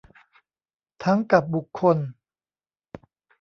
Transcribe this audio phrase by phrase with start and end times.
[1.03, 1.97] ทั้งกับบุคคล